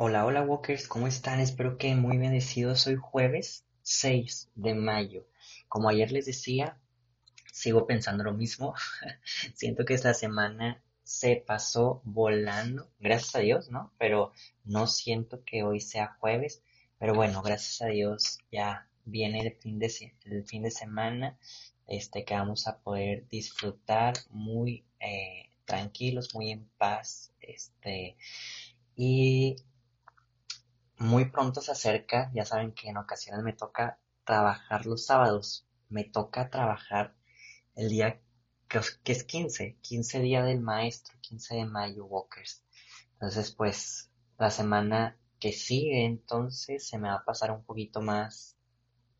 Hola, 0.00 0.24
hola 0.24 0.42
Walkers, 0.42 0.86
¿cómo 0.86 1.08
están? 1.08 1.40
Espero 1.40 1.76
que 1.76 1.92
muy 1.96 2.18
bendecidos. 2.18 2.86
Hoy 2.86 2.94
jueves 2.94 3.64
6 3.82 4.48
de 4.54 4.76
mayo. 4.76 5.26
Como 5.66 5.88
ayer 5.88 6.12
les 6.12 6.26
decía, 6.26 6.78
sigo 7.50 7.84
pensando 7.84 8.22
lo 8.22 8.32
mismo. 8.32 8.74
Siento 9.54 9.84
que 9.84 9.94
esta 9.94 10.14
semana 10.14 10.80
se 11.02 11.42
pasó 11.44 12.00
volando, 12.04 12.88
gracias 13.00 13.34
a 13.34 13.38
Dios, 13.40 13.70
¿no? 13.70 13.92
Pero 13.98 14.32
no 14.64 14.86
siento 14.86 15.42
que 15.44 15.64
hoy 15.64 15.80
sea 15.80 16.16
jueves. 16.20 16.62
Pero 17.00 17.16
bueno, 17.16 17.42
gracias 17.42 17.82
a 17.82 17.86
Dios 17.86 18.38
ya 18.52 18.86
viene 19.04 19.40
el 19.40 19.56
fin 19.56 19.80
de, 19.80 19.92
el 20.26 20.44
fin 20.44 20.62
de 20.62 20.70
semana, 20.70 21.36
este 21.88 22.24
que 22.24 22.34
vamos 22.34 22.68
a 22.68 22.78
poder 22.78 23.26
disfrutar 23.28 24.14
muy 24.30 24.84
eh, 25.00 25.50
tranquilos, 25.64 26.36
muy 26.36 26.52
en 26.52 26.68
paz, 26.78 27.32
este 27.40 28.16
y 28.94 29.56
muy 30.98 31.26
pronto 31.26 31.60
se 31.60 31.72
acerca, 31.72 32.30
ya 32.34 32.44
saben 32.44 32.72
que 32.72 32.88
en 32.88 32.96
ocasiones 32.96 33.42
me 33.44 33.52
toca 33.52 33.98
trabajar 34.24 34.86
los 34.86 35.06
sábados, 35.06 35.66
me 35.88 36.04
toca 36.04 36.50
trabajar 36.50 37.14
el 37.74 37.88
día 37.88 38.20
que, 38.68 39.12
es 39.12 39.24
15, 39.24 39.78
15 39.80 40.20
día 40.20 40.42
del 40.42 40.60
maestro, 40.60 41.16
15 41.20 41.54
de 41.54 41.64
mayo, 41.64 42.04
Walkers. 42.04 42.62
Entonces, 43.14 43.52
pues, 43.52 44.10
la 44.38 44.50
semana 44.50 45.16
que 45.38 45.52
sigue, 45.52 46.04
entonces, 46.04 46.86
se 46.86 46.98
me 46.98 47.08
va 47.08 47.14
a 47.14 47.24
pasar 47.24 47.52
un 47.52 47.64
poquito 47.64 48.02
más, 48.02 48.56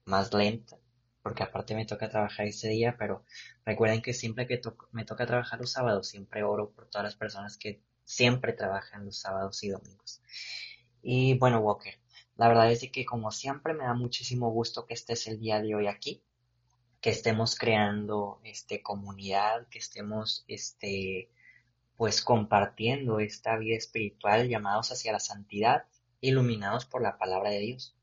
más 0.04 0.34
lenta, 0.34 0.76
porque 1.22 1.42
aparte 1.44 1.74
me 1.74 1.86
toca 1.86 2.10
trabajar 2.10 2.46
ese 2.46 2.68
día, 2.68 2.96
pero 2.98 3.24
recuerden 3.64 4.02
que 4.02 4.12
siempre 4.12 4.46
que 4.46 4.60
me 4.92 5.04
toca 5.04 5.26
trabajar 5.26 5.60
los 5.60 5.72
sábados, 5.72 6.08
siempre 6.08 6.42
oro 6.42 6.70
por 6.70 6.88
todas 6.88 7.04
las 7.04 7.16
personas 7.16 7.56
que 7.56 7.80
siempre 8.04 8.52
trabajan 8.52 9.04
los 9.04 9.18
sábados 9.18 9.62
y 9.62 9.68
domingos. 9.68 10.22
Y 11.10 11.38
bueno, 11.38 11.60
Walker, 11.60 11.94
la 12.36 12.48
verdad 12.48 12.70
es 12.70 12.86
que 12.92 13.06
como 13.06 13.30
siempre 13.30 13.72
me 13.72 13.84
da 13.84 13.94
muchísimo 13.94 14.50
gusto 14.50 14.84
que 14.84 14.92
estés 14.92 15.26
el 15.26 15.40
día 15.40 15.58
de 15.58 15.74
hoy 15.74 15.86
aquí, 15.86 16.22
que 17.00 17.08
estemos 17.08 17.56
creando 17.56 18.42
este 18.44 18.82
comunidad, 18.82 19.66
que 19.68 19.78
estemos 19.78 20.44
este 20.48 21.30
pues 21.96 22.20
compartiendo 22.20 23.20
esta 23.20 23.56
vida 23.56 23.74
espiritual 23.74 24.50
llamados 24.50 24.92
hacia 24.92 25.12
la 25.12 25.18
santidad, 25.18 25.86
iluminados 26.20 26.84
por 26.84 27.00
la 27.00 27.16
palabra 27.16 27.48
de 27.48 27.60
Dios. 27.60 27.96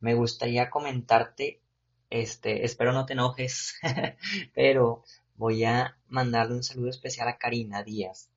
Me 0.00 0.12
gustaría 0.12 0.68
comentarte, 0.68 1.62
este, 2.10 2.66
espero 2.66 2.92
no 2.92 3.06
te 3.06 3.14
enojes, 3.14 3.76
pero 4.54 5.02
voy 5.36 5.64
a 5.64 5.96
mandarle 6.08 6.56
un 6.56 6.62
saludo 6.62 6.90
especial 6.90 7.26
a 7.26 7.38
Karina 7.38 7.82
Díaz, 7.82 8.28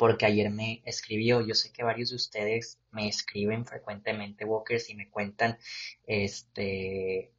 porque 0.00 0.24
ayer 0.24 0.48
me 0.48 0.80
escribió, 0.86 1.46
yo 1.46 1.54
sé 1.54 1.72
que 1.72 1.82
varios 1.82 2.08
de 2.08 2.16
ustedes 2.16 2.78
me 2.90 3.06
escriben 3.06 3.66
frecuentemente, 3.66 4.46
Walkers, 4.46 4.88
y 4.88 4.94
me 4.94 5.10
cuentan 5.10 5.58
este 6.06 7.34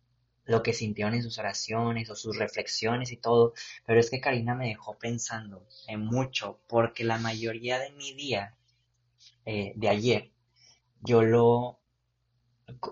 lo 0.45 0.61
que 0.61 0.71
sintieron 0.71 1.15
en 1.15 1.23
sus 1.23 1.39
oraciones 1.39 2.11
o 2.11 2.15
sus 2.15 2.37
reflexiones 2.37 3.11
y 3.11 3.17
todo, 3.17 3.55
pero 3.83 3.99
es 3.99 4.11
que 4.11 4.21
Karina 4.21 4.53
me 4.53 4.67
dejó 4.67 4.95
pensando 4.99 5.65
en 5.87 6.05
mucho, 6.05 6.59
porque 6.67 7.03
la 7.03 7.17
mayoría 7.17 7.79
de 7.79 7.93
mi 7.93 8.13
día 8.13 8.55
eh, 9.45 9.73
de 9.75 9.89
ayer, 9.89 10.31
yo 10.99 11.23
lo, 11.23 11.79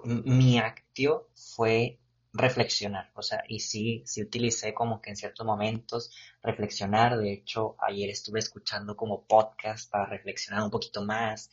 mi 0.04 0.58
actio 0.58 1.30
fue 1.36 1.99
reflexionar, 2.34 3.12
o 3.16 3.22
sea, 3.24 3.44
y 3.48 3.60
sí, 3.60 4.04
sí 4.06 4.22
utilicé 4.22 4.74
como 4.74 5.02
que 5.02 5.10
en 5.10 5.16
ciertos 5.16 5.46
momentos 5.46 6.12
reflexionar, 6.44 7.18
de 7.18 7.34
hecho, 7.34 7.76
ayer 7.80 8.10
estuve 8.10 8.40
escuchando 8.40 8.96
como 8.96 9.26
podcast 9.26 9.90
para 9.90 10.06
reflexionar 10.06 10.64
un 10.64 10.70
poquito 10.70 11.04
más, 11.04 11.52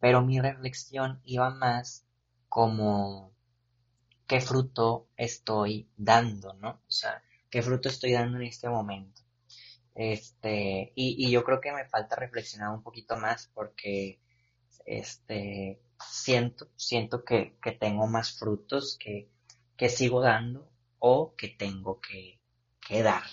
pero 0.00 0.22
mi 0.22 0.40
reflexión 0.40 1.20
iba 1.24 1.50
más 1.50 2.06
como 2.48 3.32
qué 4.26 4.40
fruto 4.40 5.08
estoy 5.16 5.88
dando, 5.96 6.54
¿no? 6.54 6.70
O 6.88 6.90
sea, 6.90 7.22
qué 7.50 7.62
fruto 7.62 7.88
estoy 7.88 8.12
dando 8.12 8.38
en 8.38 8.44
este 8.44 8.68
momento. 8.68 9.22
Este, 9.94 10.92
y, 10.94 11.26
y 11.26 11.30
yo 11.30 11.44
creo 11.44 11.60
que 11.60 11.72
me 11.72 11.86
falta 11.86 12.16
reflexionar 12.16 12.70
un 12.70 12.82
poquito 12.82 13.16
más 13.16 13.50
porque, 13.54 14.20
este, 14.86 15.80
siento, 16.08 16.68
siento 16.76 17.24
que, 17.24 17.56
que 17.62 17.72
tengo 17.72 18.06
más 18.06 18.38
frutos 18.38 18.96
que, 18.98 19.28
que 19.76 19.88
sigo 19.88 20.20
dando 20.20 20.68
o 20.98 21.34
que 21.36 21.48
tengo 21.48 22.00
que, 22.00 22.38
que 22.80 23.02
dar. 23.02 23.24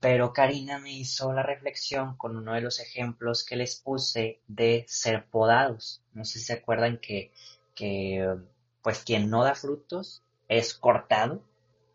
Pero 0.00 0.32
Karina 0.32 0.78
me 0.78 0.92
hizo 0.92 1.32
la 1.32 1.44
reflexión 1.44 2.16
con 2.16 2.36
uno 2.36 2.54
de 2.54 2.60
los 2.60 2.80
ejemplos 2.80 3.44
que 3.44 3.54
les 3.56 3.76
puse 3.76 4.40
de 4.48 4.84
ser 4.88 5.26
podados. 5.26 6.02
No 6.12 6.24
sé 6.24 6.40
si 6.40 6.46
se 6.46 6.54
acuerdan 6.54 6.98
que, 6.98 7.32
que 7.74 8.36
pues 8.82 9.04
quien 9.04 9.30
no 9.30 9.44
da 9.44 9.54
frutos 9.54 10.24
es 10.48 10.74
cortado 10.74 11.42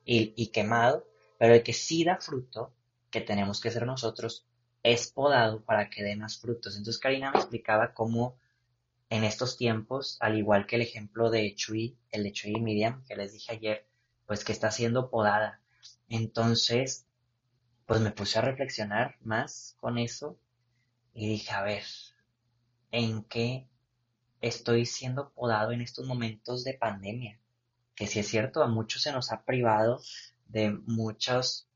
y, 0.05 0.33
y, 0.37 0.47
quemado, 0.47 1.05
pero 1.37 1.53
el 1.53 1.63
que 1.63 1.73
sí 1.73 2.05
da 2.05 2.15
fruto, 2.17 2.71
que 3.11 3.19
tenemos 3.19 3.59
que 3.59 3.71
ser 3.71 3.85
nosotros, 3.85 4.45
es 4.83 5.11
podado 5.11 5.61
para 5.61 5.89
que 5.89 6.01
dé 6.01 6.15
más 6.15 6.39
frutos. 6.39 6.77
Entonces 6.77 7.01
Karina 7.01 7.31
me 7.31 7.39
explicaba 7.39 7.93
cómo 7.93 8.37
en 9.09 9.23
estos 9.23 9.57
tiempos, 9.57 10.18
al 10.19 10.38
igual 10.38 10.66
que 10.66 10.75
el 10.75 10.81
ejemplo 10.81 11.29
de 11.29 11.53
Chui, 11.56 11.97
el 12.12 12.23
de 12.23 12.31
Chui 12.34 12.53
y 12.57 12.62
Miriam, 12.62 13.03
que 13.06 13.16
les 13.16 13.34
dije 13.34 13.53
ayer, 13.53 13.88
pues 14.25 14.44
que 14.44 14.51
está 14.51 14.72
siendo 14.72 15.09
podada. 15.09 15.62
Entonces, 16.09 17.07
pues 17.85 18.01
me 18.01 18.12
puse 18.12 18.40
a 18.40 18.41
reflexionar 18.41 19.16
más 19.22 19.75
con 19.79 19.97
eso 19.97 20.38
y 21.13 21.28
dije, 21.28 21.51
a 21.51 21.63
ver, 21.63 21.84
¿en 22.91 23.23
qué 23.23 23.68
estoy 24.41 24.85
siendo 24.85 25.31
podado 25.31 25.72
en 25.72 25.81
estos 25.81 26.06
momentos 26.06 26.63
de 26.63 26.74
pandemia? 26.74 27.39
Que 27.95 28.07
si 28.07 28.19
es 28.19 28.28
cierto, 28.28 28.62
a 28.62 28.68
muchos 28.68 29.01
se 29.03 29.12
nos 29.13 29.31
ha 29.31 29.44
privado 29.44 30.01
de 30.47 30.72
muchas 30.85 31.69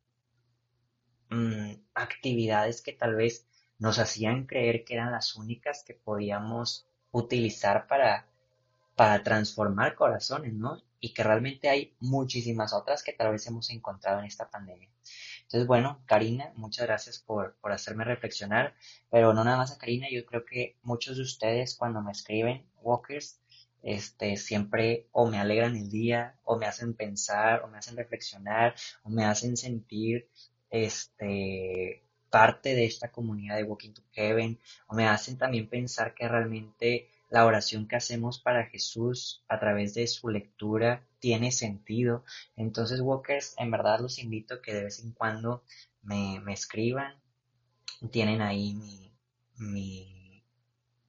mm, 1.29 1.73
actividades 1.93 2.81
que 2.81 2.93
tal 2.93 3.15
vez 3.15 3.47
nos 3.79 3.97
hacían 3.97 4.45
creer 4.45 4.83
que 4.83 4.95
eran 4.95 5.11
las 5.11 5.35
únicas 5.35 5.83
que 5.83 5.93
podíamos 5.93 6.87
utilizar 7.11 7.87
para, 7.87 8.27
para 8.95 9.23
transformar 9.23 9.95
corazones, 9.95 10.53
¿no? 10.53 10.81
Y 10.99 11.13
que 11.13 11.23
realmente 11.23 11.69
hay 11.69 11.95
muchísimas 11.99 12.73
otras 12.73 13.03
que 13.03 13.13
tal 13.13 13.31
vez 13.31 13.45
hemos 13.47 13.69
encontrado 13.71 14.19
en 14.19 14.25
esta 14.25 14.49
pandemia. 14.49 14.89
Entonces, 15.41 15.67
bueno, 15.67 16.01
Karina, 16.05 16.53
muchas 16.55 16.85
gracias 16.85 17.19
por, 17.19 17.55
por 17.55 17.71
hacerme 17.71 18.05
reflexionar, 18.05 18.75
pero 19.09 19.33
no 19.33 19.43
nada 19.43 19.57
más 19.57 19.71
a 19.71 19.77
Karina, 19.77 20.07
yo 20.11 20.25
creo 20.25 20.45
que 20.45 20.77
muchos 20.83 21.17
de 21.17 21.23
ustedes 21.23 21.75
cuando 21.75 22.01
me 22.01 22.11
escriben, 22.11 22.65
Walkers, 22.81 23.39
este, 23.83 24.37
siempre 24.37 25.07
o 25.11 25.27
me 25.27 25.39
alegran 25.39 25.75
el 25.75 25.89
día, 25.89 26.35
o 26.43 26.57
me 26.57 26.67
hacen 26.67 26.93
pensar, 26.93 27.63
o 27.63 27.67
me 27.67 27.79
hacen 27.79 27.97
reflexionar, 27.97 28.75
o 29.03 29.09
me 29.09 29.25
hacen 29.25 29.57
sentir, 29.57 30.29
este, 30.69 32.03
parte 32.31 32.73
de 32.73 32.85
esta 32.85 33.11
comunidad 33.11 33.57
de 33.57 33.63
Walking 33.63 33.93
to 33.93 34.01
Heaven 34.13 34.59
o 34.87 34.95
me 34.95 35.07
hacen 35.07 35.37
también 35.37 35.69
pensar 35.69 36.15
que 36.15 36.27
realmente 36.27 37.09
la 37.29 37.45
oración 37.45 37.87
que 37.87 37.95
hacemos 37.95 38.39
para 38.39 38.65
Jesús 38.65 39.43
a 39.47 39.59
través 39.59 39.93
de 39.93 40.07
su 40.07 40.29
lectura 40.29 41.05
tiene 41.19 41.51
sentido. 41.51 42.23
Entonces, 42.55 42.99
Walkers, 42.99 43.55
en 43.57 43.69
verdad 43.69 43.99
los 43.99 44.17
invito 44.19 44.55
a 44.55 44.61
que 44.61 44.73
de 44.73 44.85
vez 44.85 44.99
en 44.99 45.11
cuando 45.11 45.63
me, 46.01 46.39
me 46.43 46.53
escriban. 46.53 47.13
Tienen 48.11 48.41
ahí 48.41 48.73
mi, 48.73 49.13
mi 49.57 50.43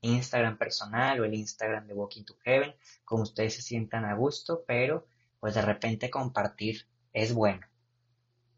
Instagram 0.03 0.59
personal 0.59 1.21
o 1.21 1.25
el 1.25 1.35
Instagram 1.35 1.87
de 1.87 1.95
Walking 1.95 2.25
to 2.25 2.37
Heaven, 2.45 2.75
como 3.05 3.23
ustedes 3.23 3.55
se 3.55 3.63
sientan 3.63 4.05
a 4.05 4.15
gusto, 4.15 4.65
pero 4.67 5.07
pues 5.41 5.55
de 5.55 5.63
repente 5.63 6.11
compartir 6.11 6.87
es 7.13 7.33
bueno. 7.33 7.67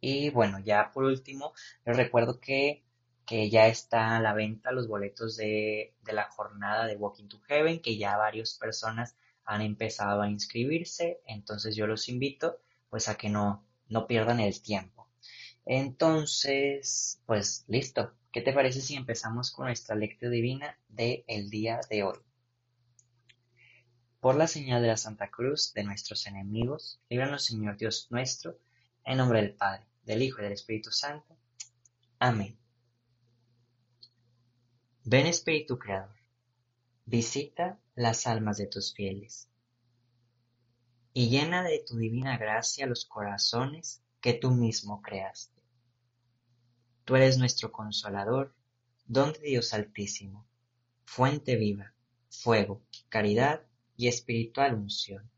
Y 0.06 0.28
bueno, 0.28 0.58
ya 0.58 0.90
por 0.92 1.04
último, 1.04 1.54
les 1.86 1.96
recuerdo 1.96 2.38
que, 2.38 2.84
que 3.24 3.48
ya 3.48 3.68
está 3.68 4.18
a 4.18 4.20
la 4.20 4.34
venta 4.34 4.70
los 4.70 4.86
boletos 4.86 5.34
de, 5.38 5.94
de 6.02 6.12
la 6.12 6.24
jornada 6.24 6.84
de 6.84 6.96
Walking 6.96 7.28
to 7.28 7.40
Heaven, 7.48 7.80
que 7.80 7.96
ya 7.96 8.18
varias 8.18 8.52
personas 8.52 9.16
han 9.46 9.62
empezado 9.62 10.20
a 10.20 10.28
inscribirse, 10.28 11.22
entonces 11.26 11.74
yo 11.74 11.86
los 11.86 12.10
invito 12.10 12.58
pues 12.90 13.08
a 13.08 13.16
que 13.16 13.30
no, 13.30 13.64
no 13.88 14.06
pierdan 14.06 14.40
el 14.40 14.60
tiempo. 14.60 15.08
Entonces, 15.64 17.22
pues 17.24 17.64
listo. 17.66 18.12
¿Qué 18.30 18.42
te 18.42 18.52
parece 18.52 18.82
si 18.82 18.96
empezamos 18.96 19.52
con 19.52 19.66
nuestra 19.66 19.96
lectura 19.96 20.30
divina 20.30 20.78
del 20.88 21.24
el 21.28 21.48
día 21.48 21.80
de 21.88 22.02
hoy? 22.02 22.18
Por 24.20 24.34
la 24.34 24.48
señal 24.48 24.82
de 24.82 24.88
la 24.88 24.98
Santa 24.98 25.30
Cruz 25.30 25.72
de 25.72 25.82
nuestros 25.84 26.26
enemigos, 26.26 27.00
líbranos 27.08 27.46
Señor 27.46 27.78
Dios 27.78 28.08
nuestro, 28.10 28.58
en 29.06 29.18
nombre 29.18 29.40
del 29.40 29.54
Padre, 29.54 29.86
del 30.04 30.22
Hijo 30.22 30.40
y 30.40 30.44
del 30.44 30.52
Espíritu 30.52 30.90
Santo. 30.90 31.36
Amén. 32.18 32.58
Ven 35.04 35.26
Espíritu 35.26 35.78
Creador, 35.78 36.16
visita 37.04 37.78
las 37.94 38.26
almas 38.26 38.56
de 38.56 38.66
tus 38.66 38.94
fieles 38.94 39.50
y 41.12 41.28
llena 41.28 41.62
de 41.62 41.84
tu 41.86 41.96
divina 41.96 42.36
gracia 42.36 42.86
los 42.86 43.04
corazones 43.04 44.02
que 44.20 44.34
tú 44.34 44.50
mismo 44.50 45.00
creaste. 45.00 45.62
Tú 47.04 47.16
eres 47.16 47.38
nuestro 47.38 47.70
consolador, 47.70 48.54
don 49.04 49.32
de 49.34 49.40
Dios 49.40 49.74
Altísimo, 49.74 50.46
fuente 51.04 51.56
viva, 51.56 51.94
fuego, 52.30 52.82
caridad 53.08 53.62
y 53.96 54.08
espiritual 54.08 54.74
unción. 54.74 55.30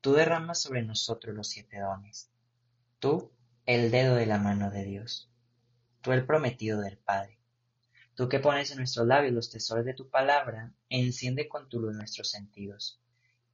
Tú 0.00 0.12
derramas 0.12 0.60
sobre 0.60 0.82
nosotros 0.82 1.34
los 1.34 1.48
siete 1.48 1.80
dones. 1.80 2.30
Tú, 2.98 3.32
el 3.64 3.92
dedo 3.92 4.16
de 4.16 4.26
la 4.26 4.38
mano 4.38 4.70
de 4.70 4.84
Dios. 4.84 5.30
Tú, 6.00 6.10
el 6.10 6.26
prometido 6.26 6.80
del 6.80 6.98
Padre. 6.98 7.38
Tú 8.16 8.28
que 8.28 8.40
pones 8.40 8.72
en 8.72 8.78
nuestros 8.78 9.06
labios 9.06 9.32
los 9.32 9.50
tesoros 9.50 9.84
de 9.84 9.94
tu 9.94 10.10
palabra, 10.10 10.72
enciende 10.88 11.48
con 11.48 11.68
tu 11.68 11.78
luz 11.78 11.94
nuestros 11.94 12.28
sentidos. 12.28 13.00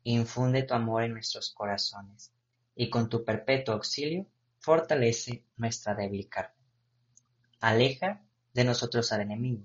Infunde 0.05 0.62
tu 0.62 0.72
amor 0.72 1.02
en 1.02 1.12
nuestros 1.12 1.50
corazones, 1.52 2.32
y 2.75 2.88
con 2.88 3.10
tu 3.10 3.22
perpetuo 3.22 3.75
auxilio, 3.75 4.26
fortalece 4.60 5.44
nuestra 5.56 5.94
débil 5.94 6.26
carne. 6.28 6.54
Aleja 7.61 8.25
de 8.54 8.64
nosotros 8.64 9.12
al 9.12 9.20
enemigo. 9.20 9.62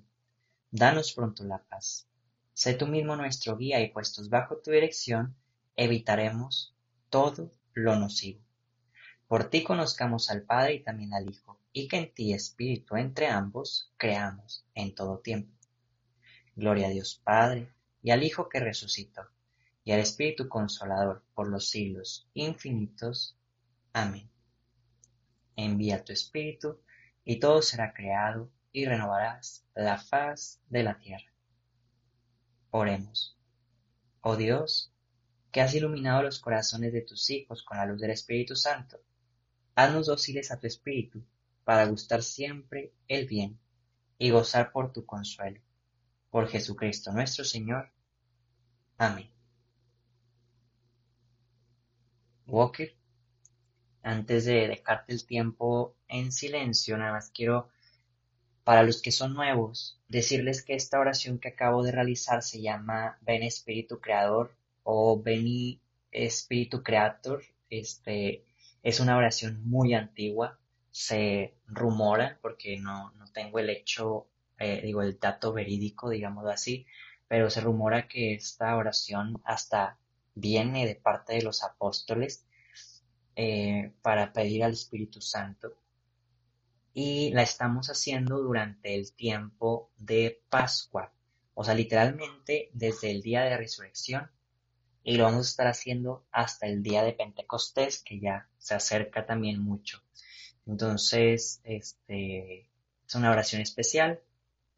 Danos 0.72 1.14
pronto 1.14 1.46
la 1.46 1.64
paz. 1.64 2.08
Sé 2.54 2.74
tú 2.74 2.86
mismo 2.86 3.16
nuestro 3.16 3.56
guía 3.56 3.80
y 3.80 3.92
puestos 3.92 4.30
bajo 4.30 4.58
tu 4.58 4.72
dirección, 4.72 5.36
evitaremos 5.78 6.76
todo 7.10 7.54
lo 7.74 7.96
nocivo. 7.96 8.44
Por 9.34 9.50
ti 9.50 9.64
conozcamos 9.64 10.30
al 10.30 10.44
Padre 10.44 10.76
y 10.76 10.84
también 10.84 11.12
al 11.16 11.28
Hijo, 11.28 11.60
y 11.72 11.88
que 11.88 11.98
en 11.98 12.14
ti, 12.14 12.36
Espíritu, 12.36 12.98
entre 12.98 13.26
ambos, 13.26 13.92
creamos 13.98 14.64
en 14.76 14.94
todo 14.94 15.18
tiempo. 15.18 15.52
Gloria 16.56 16.86
a 16.86 16.92
Dios 16.92 17.20
Padre, 17.24 17.74
y 18.04 18.12
al 18.12 18.22
Hijo 18.22 18.48
que 18.48 18.60
resucitó, 18.60 19.24
y 19.84 19.92
al 19.92 20.02
Espíritu 20.02 20.48
Consolador 20.48 21.24
por 21.34 21.50
los 21.50 21.68
siglos 21.68 22.30
infinitos. 22.36 23.36
Amén. 23.92 24.30
Envía 25.56 26.04
tu 26.04 26.14
Espíritu, 26.14 26.80
y 27.26 27.40
todo 27.40 27.64
será 27.64 27.92
creado, 27.92 28.52
y 28.72 28.86
renovarás 28.86 29.66
la 29.74 29.98
faz 29.98 30.62
de 30.70 30.84
la 30.84 31.00
tierra. 31.00 31.34
Oremos. 32.70 33.36
Oh 34.22 34.36
Dios, 34.36 34.94
que 35.52 35.62
has 35.62 35.74
iluminado 35.74 36.22
los 36.22 36.38
corazones 36.38 36.94
de 36.94 37.02
tus 37.02 37.32
hijos 37.32 37.64
con 37.64 37.80
la 37.80 37.88
luz 37.88 38.00
del 38.00 38.12
Espíritu 38.12 38.56
Santo, 38.56 39.00
Haznos 39.76 40.08
dóciles 40.08 40.52
a 40.52 40.60
tu 40.60 40.68
espíritu, 40.68 41.24
para 41.64 41.86
gustar 41.86 42.22
siempre 42.22 42.94
el 43.08 43.26
bien 43.26 43.60
y 44.18 44.30
gozar 44.30 44.72
por 44.72 44.94
tu 44.94 45.06
consuelo. 45.06 45.60
Por 46.30 46.48
Jesucristo 46.48 47.12
nuestro 47.12 47.44
Señor. 47.44 47.92
Amén. 48.98 49.30
Walker, 52.46 52.94
antes 54.04 54.46
de 54.46 54.68
dejarte 54.68 55.14
el 55.14 55.26
tiempo 55.26 55.96
en 56.08 56.32
silencio, 56.32 56.98
nada 56.98 57.14
más 57.14 57.32
quiero, 57.32 57.70
para 58.64 58.84
los 58.84 59.02
que 59.02 59.12
son 59.12 59.34
nuevos, 59.34 60.00
decirles 60.08 60.62
que 60.62 60.76
esta 60.76 61.00
oración 61.00 61.40
que 61.40 61.50
acabo 61.50 61.84
de 61.84 61.92
realizar 61.92 62.44
se 62.44 62.62
llama 62.62 63.18
Ven 63.22 63.44
Espíritu 63.44 64.00
Creador 64.00 64.56
o 64.84 65.22
Ven 65.22 65.80
Espíritu 66.12 66.84
Creator. 66.84 67.44
Este, 67.70 68.44
es 68.84 69.00
una 69.00 69.18
oración 69.18 69.62
muy 69.66 69.94
antigua, 69.94 70.60
se 70.92 71.56
rumora, 71.66 72.38
porque 72.42 72.78
no, 72.78 73.12
no 73.14 73.26
tengo 73.32 73.60
el 73.60 73.70
hecho, 73.70 74.28
eh, 74.60 74.82
digo, 74.84 75.02
el 75.02 75.18
dato 75.20 75.54
verídico, 75.54 76.10
digámoslo 76.10 76.52
así, 76.52 76.86
pero 77.28 77.50
se 77.50 77.62
rumora 77.62 78.08
que 78.08 78.36
esta 78.36 78.76
oración 78.76 79.42
hasta 79.46 79.98
viene 80.36 80.86
de 80.86 80.96
parte 80.96 81.34
de 81.34 81.42
los 81.42 81.64
apóstoles 81.64 82.46
eh, 83.36 83.94
para 84.02 84.34
pedir 84.34 84.64
al 84.64 84.74
Espíritu 84.74 85.22
Santo. 85.22 85.74
Y 86.94 87.32
la 87.32 87.42
estamos 87.42 87.88
haciendo 87.90 88.38
durante 88.38 88.94
el 88.96 89.14
tiempo 89.14 89.90
de 89.98 90.44
Pascua, 90.50 91.12
o 91.56 91.64
sea, 91.64 91.74
literalmente 91.74 92.70
desde 92.74 93.10
el 93.12 93.22
día 93.22 93.44
de 93.44 93.58
resurrección 93.58 94.30
y 95.04 95.18
lo 95.18 95.26
vamos 95.26 95.48
a 95.48 95.50
estar 95.50 95.68
haciendo 95.68 96.26
hasta 96.32 96.68
el 96.68 96.82
día 96.82 97.04
de 97.04 97.14
Pentecostés, 97.14 98.02
que 98.04 98.20
ya 98.20 98.48
se 98.58 98.76
acerca 98.76 99.26
también 99.26 99.62
mucho. 99.62 100.02
Entonces, 100.66 101.62
este, 101.64 102.70
es 103.08 103.16
una 103.16 103.32
oración 103.32 103.62
especial 103.62 104.22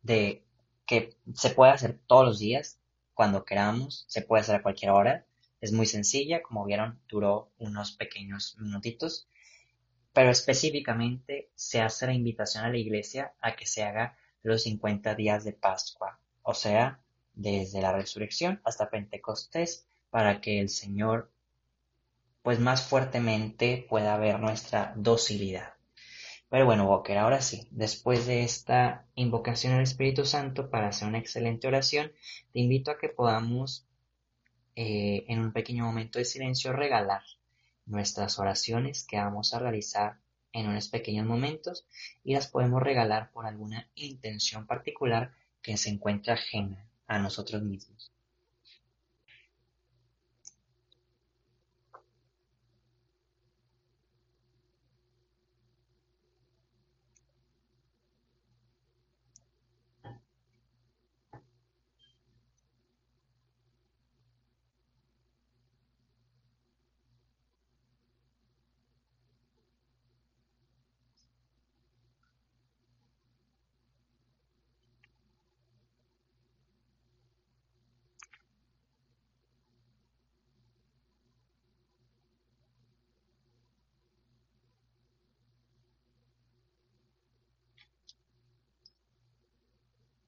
de 0.01 0.43
que 0.85 1.15
se 1.33 1.51
puede 1.51 1.71
hacer 1.71 1.99
todos 2.07 2.25
los 2.25 2.39
días, 2.39 2.79
cuando 3.13 3.45
queramos, 3.45 4.05
se 4.07 4.21
puede 4.21 4.41
hacer 4.41 4.55
a 4.55 4.61
cualquier 4.61 4.91
hora. 4.91 5.25
Es 5.61 5.71
muy 5.71 5.85
sencilla, 5.85 6.41
como 6.43 6.65
vieron, 6.65 6.99
duró 7.07 7.51
unos 7.57 7.93
pequeños 7.93 8.57
minutitos, 8.59 9.27
pero 10.11 10.29
específicamente 10.29 11.49
se 11.55 11.81
hace 11.81 12.07
la 12.07 12.13
invitación 12.13 12.65
a 12.65 12.69
la 12.69 12.77
iglesia 12.77 13.33
a 13.41 13.55
que 13.55 13.65
se 13.65 13.83
haga 13.83 14.17
los 14.43 14.63
50 14.63 15.15
días 15.15 15.43
de 15.43 15.53
Pascua, 15.53 16.19
o 16.43 16.53
sea, 16.53 17.01
desde 17.33 17.81
la 17.81 17.93
resurrección 17.93 18.61
hasta 18.63 18.89
Pentecostés, 18.89 19.87
para 20.09 20.41
que 20.41 20.59
el 20.59 20.69
Señor 20.69 21.31
pues 22.41 22.59
más 22.59 22.87
fuertemente 22.87 23.85
pueda 23.89 24.17
ver 24.17 24.39
nuestra 24.39 24.93
docilidad. 24.95 25.73
Pero 26.49 26.65
bueno, 26.65 26.87
Walker, 26.87 27.17
ahora 27.17 27.41
sí, 27.41 27.67
después 27.71 28.27
de 28.27 28.43
esta 28.43 29.07
invocación 29.15 29.73
al 29.73 29.81
Espíritu 29.81 30.25
Santo 30.25 30.69
para 30.69 30.89
hacer 30.89 31.07
una 31.07 31.17
excelente 31.17 31.67
oración, 31.67 32.11
te 32.53 32.59
invito 32.59 32.91
a 32.91 32.97
que 32.99 33.09
podamos 33.09 33.87
eh, 34.75 35.25
en 35.27 35.39
un 35.39 35.53
pequeño 35.53 35.85
momento 35.85 36.19
de 36.19 36.25
silencio 36.25 36.71
regalar 36.71 37.23
nuestras 37.85 38.39
oraciones 38.39 39.05
que 39.05 39.17
vamos 39.17 39.53
a 39.53 39.59
realizar 39.59 40.19
en 40.53 40.69
unos 40.69 40.87
pequeños 40.87 41.25
momentos 41.25 41.87
y 42.23 42.33
las 42.33 42.47
podemos 42.47 42.81
regalar 42.81 43.31
por 43.31 43.45
alguna 43.45 43.89
intención 43.95 44.67
particular 44.67 45.33
que 45.61 45.77
se 45.77 45.89
encuentre 45.89 46.33
ajena 46.33 46.87
a 47.07 47.19
nosotros 47.19 47.63
mismos. 47.63 48.14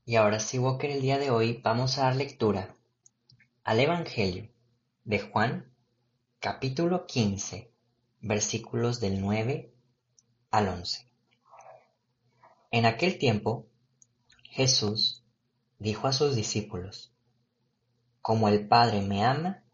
Y 0.10 0.16
ahora 0.16 0.40
sí, 0.40 0.58
Walker, 0.58 0.90
el 0.90 1.02
día 1.02 1.20
de 1.20 1.32
hoy 1.32 1.60
vamos 1.62 1.98
a 1.98 2.04
dar 2.04 2.16
lectura 2.16 2.78
al 3.66 3.82
Evangelio 3.82 4.50
de 5.04 5.20
Juan, 5.20 5.70
capítulo 6.40 7.06
15, 7.06 7.74
versículos 8.22 9.02
del 9.02 9.20
9 9.20 9.70
al 10.50 10.70
11. 10.70 11.12
En 12.72 12.86
aquel 12.86 13.18
tiempo, 13.18 13.68
Jesús 14.44 15.26
dijo 15.78 16.08
a 16.08 16.14
sus 16.14 16.38
discípulos, 16.38 17.12
Como 18.22 18.48
el 18.48 18.66
Padre 18.66 19.02
me 19.02 19.26
ama, 19.26 19.66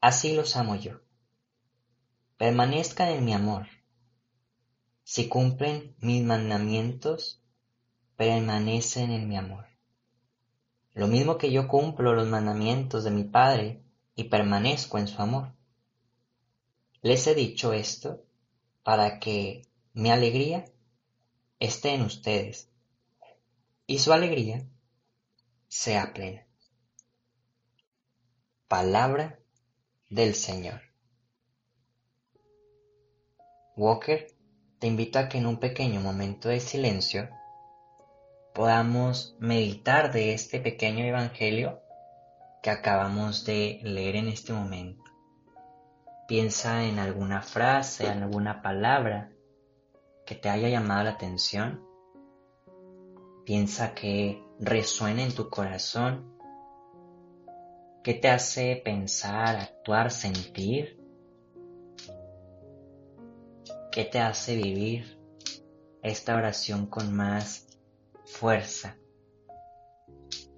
así 0.00 0.34
los 0.34 0.56
amo 0.56 0.76
yo. 0.76 1.02
Permanezcan 2.38 3.08
en 3.08 3.22
mi 3.22 3.34
amor. 3.34 3.66
Si 5.04 5.28
cumplen 5.28 5.94
mis 5.98 6.24
mandamientos, 6.24 7.42
permanecen 8.18 9.12
en 9.12 9.28
mi 9.28 9.36
amor. 9.36 9.64
Lo 10.92 11.06
mismo 11.06 11.38
que 11.38 11.52
yo 11.52 11.68
cumplo 11.68 12.14
los 12.14 12.26
mandamientos 12.26 13.04
de 13.04 13.12
mi 13.12 13.22
Padre 13.22 13.80
y 14.16 14.24
permanezco 14.24 14.98
en 14.98 15.06
su 15.06 15.22
amor. 15.22 15.52
Les 17.00 17.24
he 17.28 17.36
dicho 17.36 17.72
esto 17.72 18.24
para 18.82 19.20
que 19.20 19.62
mi 19.92 20.10
alegría 20.10 20.64
esté 21.60 21.94
en 21.94 22.02
ustedes 22.02 22.68
y 23.86 24.00
su 24.00 24.12
alegría 24.12 24.66
sea 25.68 26.12
plena. 26.12 26.44
Palabra 28.66 29.38
del 30.10 30.34
Señor. 30.34 30.80
Walker, 33.76 34.34
te 34.80 34.88
invito 34.88 35.20
a 35.20 35.28
que 35.28 35.38
en 35.38 35.46
un 35.46 35.58
pequeño 35.58 36.00
momento 36.00 36.48
de 36.48 36.58
silencio 36.58 37.37
podamos 38.58 39.36
meditar 39.38 40.10
de 40.10 40.34
este 40.34 40.58
pequeño 40.58 41.04
evangelio 41.04 41.80
que 42.60 42.70
acabamos 42.70 43.44
de 43.44 43.78
leer 43.84 44.16
en 44.16 44.26
este 44.26 44.52
momento. 44.52 45.04
Piensa 46.26 46.82
en 46.82 46.98
alguna 46.98 47.40
frase, 47.40 48.08
en 48.08 48.24
alguna 48.24 48.60
palabra 48.60 49.30
que 50.26 50.34
te 50.34 50.48
haya 50.48 50.68
llamado 50.68 51.04
la 51.04 51.10
atención. 51.10 51.86
Piensa 53.46 53.94
que 53.94 54.42
resuene 54.58 55.22
en 55.22 55.36
tu 55.36 55.48
corazón 55.48 56.36
¿Qué 58.02 58.14
te 58.14 58.28
hace 58.28 58.82
pensar, 58.84 59.54
actuar, 59.54 60.10
sentir? 60.10 61.00
¿Qué 63.92 64.04
te 64.04 64.18
hace 64.18 64.56
vivir 64.56 65.16
esta 66.02 66.34
oración 66.34 66.86
con 66.86 67.14
más 67.14 67.67
fuerza? 68.28 68.96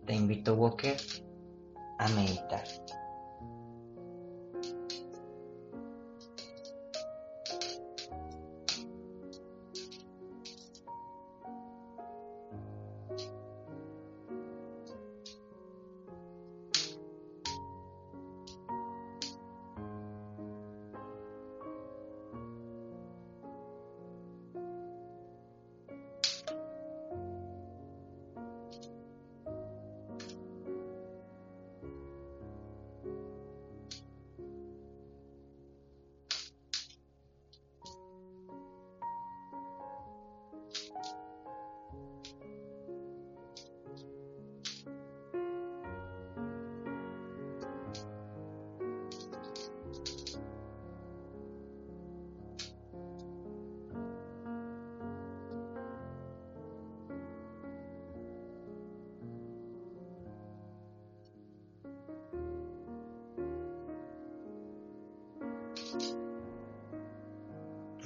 Te 0.07 0.15
invito, 0.15 0.55
Walker, 0.55 0.97
a 1.99 2.09
meditar. 2.09 2.65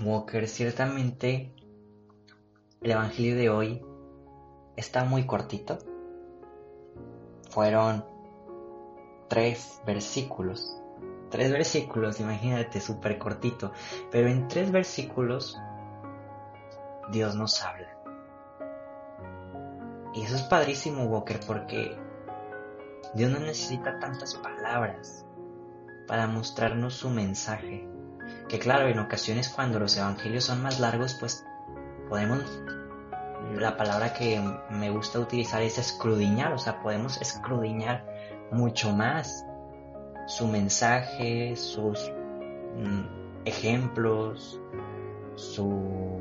Walker, 0.04 0.46
ciertamente 0.49 1.54
el 2.80 2.90
Evangelio 2.90 3.37
de 3.37 3.50
hoy 3.50 3.82
está 4.76 5.04
muy 5.04 5.26
cortito. 5.26 5.78
Fueron 7.50 8.04
tres 9.28 9.80
versículos. 9.87 10.80
Tres 11.30 11.50
versículos, 11.50 12.20
imagínate, 12.20 12.80
súper 12.80 13.18
cortito. 13.18 13.73
Pero 14.11 14.28
en 14.28 14.49
tres 14.49 14.70
versículos 14.70 15.58
Dios 17.11 17.34
nos 17.34 17.62
habla. 17.62 17.88
Y 20.14 20.23
eso 20.23 20.37
es 20.37 20.42
padrísimo, 20.42 21.04
Walker, 21.06 21.40
porque 21.46 21.99
Dios 23.14 23.30
no 23.30 23.40
necesita 23.40 23.99
tantas 23.99 24.34
palabras 24.37 25.26
para 26.06 26.26
mostrarnos 26.26 26.94
su 26.94 27.11
mensaje. 27.11 27.93
Que 28.48 28.58
claro, 28.58 28.88
en 28.88 28.98
ocasiones 28.98 29.48
cuando 29.48 29.78
los 29.78 29.96
evangelios 29.96 30.44
son 30.44 30.62
más 30.62 30.78
largos, 30.80 31.14
pues 31.14 31.44
podemos, 32.08 32.40
la 33.56 33.76
palabra 33.76 34.12
que 34.12 34.40
me 34.70 34.90
gusta 34.90 35.18
utilizar 35.18 35.62
es 35.62 35.78
escrudiñar, 35.78 36.52
o 36.52 36.58
sea, 36.58 36.80
podemos 36.80 37.20
escrudiñar 37.20 38.06
mucho 38.50 38.92
más 38.92 39.44
su 40.26 40.46
mensaje, 40.46 41.56
sus 41.56 42.12
mm, 42.76 43.44
ejemplos, 43.44 44.60
su 45.34 46.20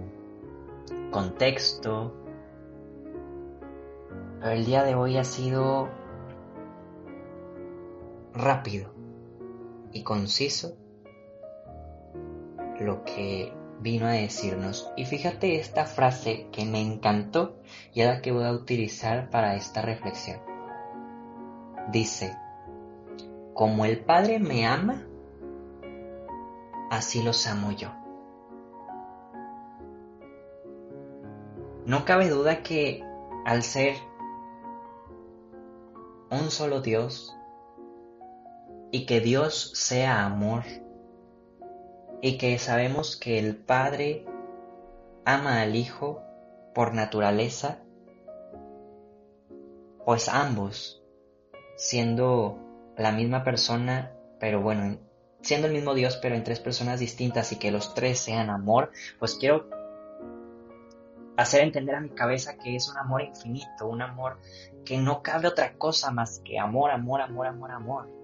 contexto. 1.12 2.14
Pero 4.40 4.52
el 4.52 4.66
día 4.66 4.84
de 4.84 4.96
hoy 4.96 5.18
ha 5.18 5.24
sido 5.24 5.90
rápido 8.34 8.94
y 9.92 10.04
conciso 10.04 10.76
lo 12.80 13.04
que 13.04 13.54
vino 13.80 14.08
a 14.08 14.12
decirnos. 14.12 14.92
Y 14.96 15.06
fíjate 15.06 15.60
esta 15.60 15.86
frase 15.86 16.48
que 16.52 16.66
me 16.66 16.82
encantó 16.82 17.58
y 17.94 18.02
es 18.02 18.08
la 18.08 18.22
que 18.22 18.32
voy 18.32 18.46
a 18.46 18.52
utilizar 18.52 19.30
para 19.30 19.56
esta 19.56 19.82
reflexión. 19.82 20.40
Dice, 21.92 22.36
como 23.54 23.86
el 23.86 24.04
Padre 24.04 24.40
me 24.40 24.66
ama, 24.66 25.06
así 26.90 27.22
los 27.22 27.46
amo 27.48 27.72
yo. 27.72 27.90
No 31.86 32.06
cabe 32.06 32.30
duda 32.30 32.64
que 32.64 33.04
al 33.46 33.62
ser 33.62 33.96
un 36.32 36.50
solo 36.50 36.82
Dios 36.82 37.36
y 38.92 39.06
que 39.06 39.20
Dios 39.20 39.72
sea 39.76 40.26
amor, 40.26 40.64
y 42.24 42.38
que 42.38 42.58
sabemos 42.58 43.18
que 43.18 43.38
el 43.38 43.58
Padre 43.58 44.26
ama 45.26 45.62
al 45.62 45.76
Hijo 45.76 46.24
por 46.74 46.94
naturaleza, 46.94 47.80
pues 50.06 50.30
ambos, 50.30 51.04
siendo 51.76 52.58
la 52.96 53.12
misma 53.12 53.44
persona, 53.44 54.14
pero 54.40 54.62
bueno, 54.62 55.00
siendo 55.42 55.68
el 55.68 55.74
mismo 55.74 55.94
Dios, 55.96 56.18
pero 56.22 56.36
en 56.36 56.46
tres 56.46 56.62
personas 56.62 57.02
distintas 57.02 57.52
y 57.52 57.58
que 57.58 57.72
los 57.72 57.94
tres 57.94 58.20
sean 58.20 58.50
amor, 58.50 58.92
pues 59.20 59.36
quiero 59.36 59.70
hacer 61.36 61.64
entender 61.64 61.96
a 61.96 62.00
mi 62.00 62.12
cabeza 62.12 62.56
que 62.58 62.78
es 62.78 62.88
un 62.88 62.98
amor 63.00 63.24
infinito, 63.24 63.86
un 63.86 64.02
amor 64.02 64.40
que 64.86 64.98
no 64.98 65.22
cabe 65.24 65.50
otra 65.50 65.74
cosa 65.74 66.10
más 66.10 66.40
que 66.40 66.58
amor, 66.58 66.90
amor, 66.92 67.20
amor, 67.20 67.48
amor, 67.48 67.72
amor. 67.72 68.23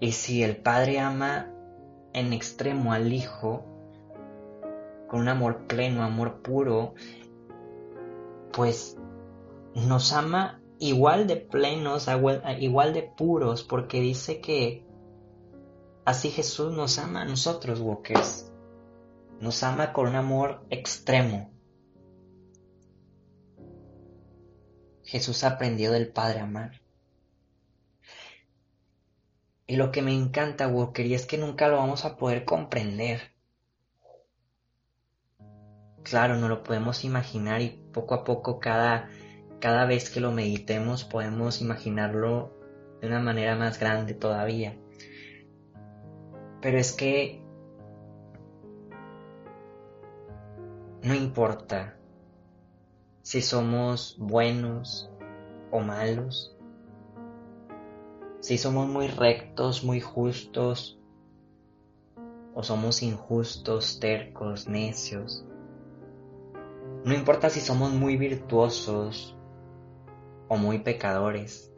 Y 0.00 0.12
si 0.12 0.42
el 0.42 0.56
Padre 0.56 1.00
ama 1.00 1.52
en 2.12 2.32
extremo 2.32 2.92
al 2.92 3.12
Hijo, 3.12 3.64
con 5.08 5.20
un 5.20 5.28
amor 5.28 5.66
pleno, 5.66 6.02
amor 6.02 6.42
puro, 6.42 6.94
pues 8.52 8.96
nos 9.74 10.12
ama 10.12 10.60
igual 10.78 11.26
de 11.26 11.36
plenos, 11.36 12.08
igual 12.58 12.92
de 12.92 13.02
puros, 13.02 13.62
porque 13.62 14.00
dice 14.00 14.40
que 14.40 14.84
así 16.04 16.30
Jesús 16.30 16.72
nos 16.72 16.98
ama 16.98 17.22
a 17.22 17.24
nosotros, 17.24 17.80
Walkers. 17.80 18.52
Nos 19.40 19.62
ama 19.62 19.92
con 19.92 20.08
un 20.08 20.16
amor 20.16 20.64
extremo. 20.70 21.50
Jesús 25.04 25.44
aprendió 25.44 25.92
del 25.92 26.08
Padre 26.08 26.40
a 26.40 26.44
amar. 26.44 26.85
Y 29.66 29.76
lo 29.76 29.90
que 29.90 30.02
me 30.02 30.14
encanta, 30.14 30.68
Walker, 30.68 31.04
es 31.06 31.26
que 31.26 31.38
nunca 31.38 31.68
lo 31.68 31.78
vamos 31.78 32.04
a 32.04 32.16
poder 32.16 32.44
comprender. 32.44 33.32
Claro, 36.04 36.36
no 36.36 36.48
lo 36.48 36.62
podemos 36.62 37.04
imaginar 37.04 37.60
y 37.62 37.82
poco 37.92 38.14
a 38.14 38.22
poco 38.22 38.60
cada, 38.60 39.10
cada 39.60 39.84
vez 39.86 40.08
que 40.08 40.20
lo 40.20 40.30
meditemos 40.30 41.02
podemos 41.02 41.60
imaginarlo 41.60 42.56
de 43.00 43.08
una 43.08 43.20
manera 43.20 43.56
más 43.56 43.80
grande 43.80 44.14
todavía. 44.14 44.78
Pero 46.62 46.78
es 46.78 46.92
que 46.92 47.42
no 51.02 51.14
importa 51.14 51.96
si 53.22 53.42
somos 53.42 54.16
buenos 54.18 55.10
o 55.72 55.80
malos, 55.80 56.55
si 58.40 58.58
somos 58.58 58.88
muy 58.88 59.08
rectos, 59.08 59.84
muy 59.84 60.00
justos, 60.00 60.98
o 62.54 62.62
somos 62.62 63.02
injustos, 63.02 64.00
tercos, 64.00 64.66
necios. 64.66 65.44
No 67.04 67.14
importa 67.14 67.50
si 67.50 67.60
somos 67.60 67.92
muy 67.92 68.16
virtuosos 68.16 69.36
o 70.48 70.56
muy 70.56 70.78
pecadores. 70.78 71.70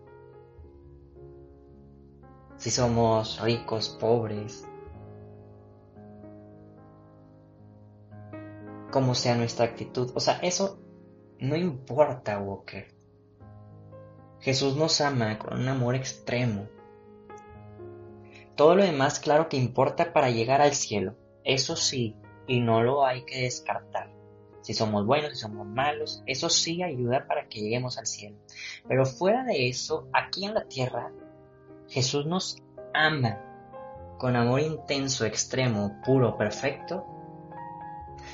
Si 2.56 2.70
somos 2.70 3.40
ricos, 3.40 3.88
pobres. 3.88 4.66
Como 8.92 9.14
sea 9.14 9.34
nuestra 9.36 9.64
actitud. 9.64 10.12
O 10.14 10.20
sea, 10.20 10.38
eso 10.38 10.78
no 11.40 11.56
importa, 11.56 12.38
Walker. 12.38 12.97
Jesús 14.48 14.76
nos 14.76 15.02
ama 15.02 15.38
con 15.38 15.60
un 15.60 15.68
amor 15.68 15.94
extremo. 15.94 16.68
Todo 18.56 18.76
lo 18.76 18.82
demás 18.82 19.20
claro 19.20 19.50
que 19.50 19.58
importa 19.58 20.14
para 20.14 20.30
llegar 20.30 20.62
al 20.62 20.72
cielo, 20.72 21.16
eso 21.44 21.76
sí, 21.76 22.16
y 22.46 22.60
no 22.60 22.82
lo 22.82 23.04
hay 23.04 23.26
que 23.26 23.42
descartar. 23.42 24.10
si 24.62 24.72
somos 24.72 25.04
buenos, 25.04 25.32
si 25.32 25.40
somos 25.40 25.66
malos, 25.66 26.22
eso 26.24 26.48
sí 26.48 26.82
ayuda 26.82 27.26
para 27.26 27.46
que 27.46 27.60
lleguemos 27.60 27.98
al 27.98 28.06
cielo. 28.06 28.38
Pero 28.88 29.04
fuera 29.04 29.44
de 29.44 29.68
eso, 29.68 30.08
aquí 30.14 30.46
en 30.46 30.54
la 30.54 30.64
tierra, 30.64 31.12
Jesús 31.86 32.24
nos 32.24 32.56
ama 32.94 33.38
con 34.16 34.34
amor 34.34 34.60
intenso, 34.60 35.26
extremo, 35.26 36.00
puro, 36.06 36.38
perfecto, 36.38 37.04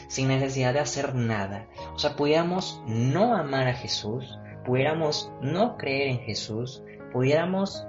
sin 0.06 0.28
necesidad 0.28 0.74
de 0.74 0.78
hacer 0.78 1.16
nada. 1.16 1.66
O 1.92 1.98
sea, 1.98 2.14
pudiéramos 2.14 2.80
no 2.86 3.34
amar 3.34 3.66
a 3.66 3.74
Jesús, 3.74 4.38
pudiéramos 4.64 5.32
no 5.40 5.76
creer 5.76 6.08
en 6.08 6.18
Jesús, 6.20 6.82
pudiéramos 7.12 7.86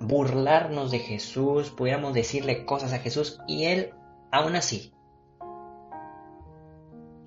burlarnos 0.00 0.90
de 0.90 0.98
Jesús, 0.98 1.70
pudiéramos 1.70 2.14
decirle 2.14 2.64
cosas 2.64 2.92
a 2.92 2.98
Jesús 2.98 3.40
y 3.46 3.64
Él 3.66 3.94
aún 4.30 4.56
así 4.56 4.92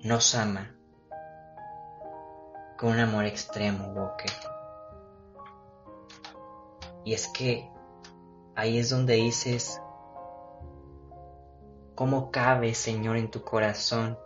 nos 0.02 0.34
ama 0.34 0.74
con 2.78 2.90
un 2.90 3.00
amor 3.00 3.24
extremo, 3.24 3.88
Walker. 3.88 4.30
Y 7.04 7.14
es 7.14 7.28
que 7.28 7.70
ahí 8.54 8.78
es 8.78 8.90
donde 8.90 9.14
dices, 9.14 9.80
¿cómo 11.94 12.30
cabe, 12.30 12.74
Señor, 12.74 13.16
en 13.16 13.30
tu 13.30 13.42
corazón 13.42 14.18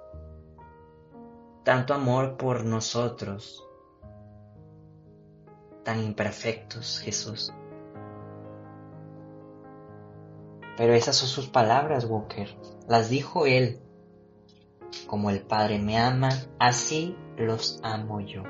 tanto 1.63 1.95
amor 1.95 2.37
por 2.37 2.65
nosotros, 2.65 3.67
tan 5.91 6.05
imperfectos, 6.05 7.01
Jesús? 7.01 7.53
Pero 10.77 10.93
esas 10.93 11.17
son 11.17 11.29
sus 11.29 11.49
palabras, 11.49 12.05
Walker. 12.05 12.49
Las 12.87 13.11
dijo 13.11 13.45
él. 13.45 13.81
Como 15.09 15.31
el 15.31 15.41
Padre 15.41 15.81
me 15.81 15.99
ama, 15.99 16.29
así 16.61 17.17
los 17.37 17.81
amo 17.83 18.21
yo. 18.21 18.45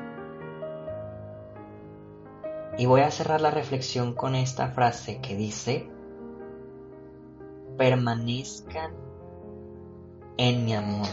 Y 2.76 2.84
voy 2.84 3.00
a 3.00 3.10
cerrar 3.10 3.40
la 3.40 3.50
reflexión 3.50 4.12
con 4.12 4.34
esta 4.34 4.68
frase 4.72 5.22
que 5.22 5.34
dice, 5.34 5.88
permanezcan 7.78 8.92
en 10.36 10.66
mi 10.66 10.74
amor. 10.74 11.08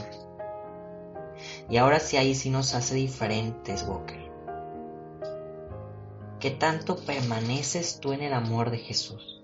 Y 1.69 1.77
ahora 1.77 2.01
sí 2.01 2.17
ahí 2.17 2.35
sí 2.35 2.49
nos 2.49 2.75
hace 2.75 2.95
diferentes, 2.95 3.87
Walker. 3.87 4.26
¿Qué 6.39 6.51
tanto 6.51 6.97
permaneces 6.97 7.99
tú 7.99 8.13
en 8.13 8.21
el 8.21 8.33
amor 8.33 8.69
de 8.69 8.77
Jesús? 8.77 9.43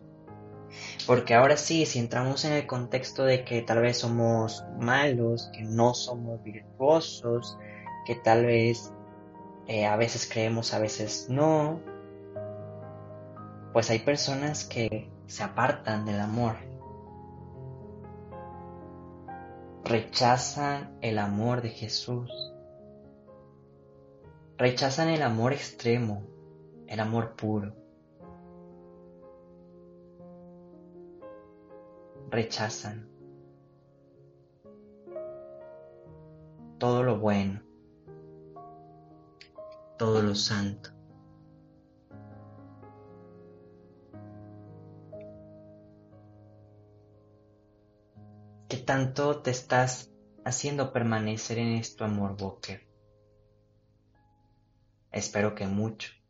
Porque 1.08 1.34
ahora 1.34 1.58
sí, 1.58 1.86
si 1.86 2.00
entramos 2.00 2.46
en 2.46 2.54
el 2.54 2.68
contexto 2.68 3.24
de 3.24 3.44
que 3.44 3.62
tal 3.62 3.82
vez 3.82 3.98
somos 4.00 4.64
malos, 4.80 5.50
que 5.54 5.64
no 5.64 5.94
somos 5.94 6.42
virtuosos, 6.44 7.58
que 8.06 8.16
tal 8.16 8.46
vez 8.46 8.94
eh, 9.68 9.86
a 9.86 9.96
veces 9.96 10.30
creemos, 10.32 10.74
a 10.74 10.80
veces 10.80 11.28
no, 11.30 11.82
pues 13.72 13.90
hay 13.90 14.00
personas 14.00 14.64
que 14.64 15.10
se 15.26 15.44
apartan 15.44 16.06
del 16.06 16.20
amor. 16.20 16.58
Rechazan 19.84 20.98
el 21.02 21.18
amor 21.18 21.62
de 21.62 21.70
Jesús. 21.70 22.30
Rechazan 24.58 25.10
el 25.10 25.24
amor 25.24 25.54
extremo, 25.54 26.24
el 26.94 27.00
amor 27.00 27.36
puro. 27.36 27.74
rechazan 32.30 33.08
todo 36.80 37.04
lo 37.04 37.20
bueno, 37.20 37.62
todo 40.00 40.22
lo 40.24 40.34
santo. 40.34 40.90
¿Qué 48.68 48.78
tanto 48.78 49.44
te 49.44 49.52
estás 49.52 50.12
haciendo 50.44 50.92
permanecer 50.92 51.60
en 51.60 51.74
este 51.74 52.04
amor, 52.04 52.36
Walker? 52.42 52.82
Espero 55.12 55.54
que 55.54 55.68
mucho. 55.68 56.23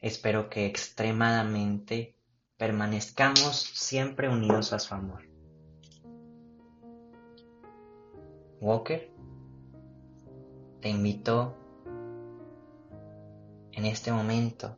Espero 0.00 0.48
que 0.48 0.66
extremadamente 0.66 2.16
permanezcamos 2.56 3.56
siempre 3.56 4.28
unidos 4.28 4.72
a 4.72 4.78
su 4.78 4.94
amor. 4.94 5.28
Walker, 8.60 9.10
te 10.80 10.88
invito 10.88 11.54
en 13.72 13.84
este 13.86 14.12
momento 14.12 14.76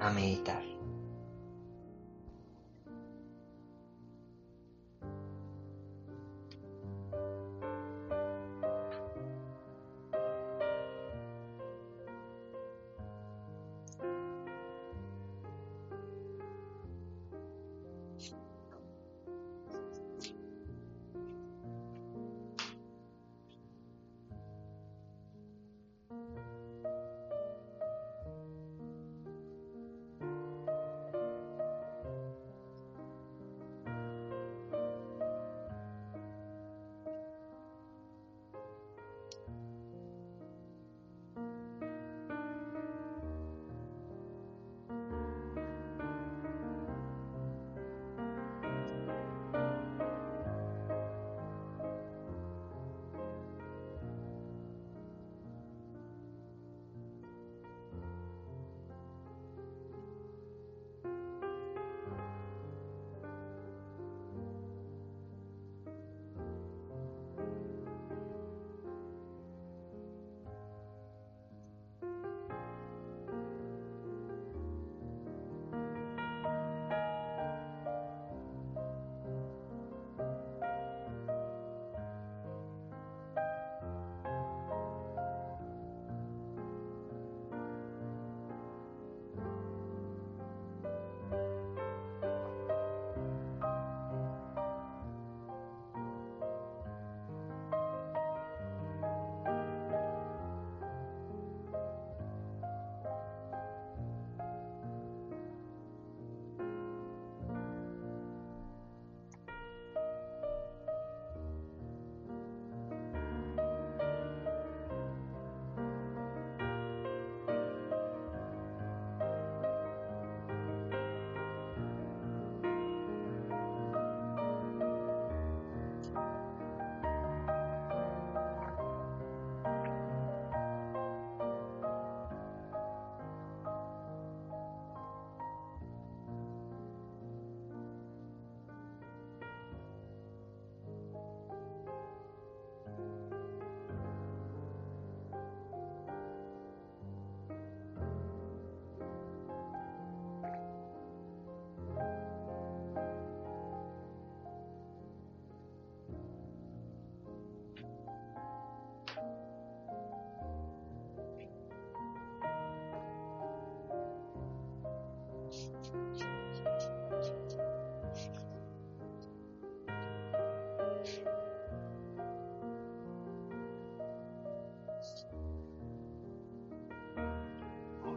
a 0.00 0.10
meditar. 0.10 0.62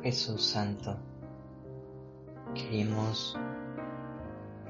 Jesús 0.05 0.45
Santo, 0.45 0.99
queremos 2.53 3.35